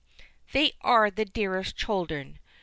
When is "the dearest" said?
1.11-1.77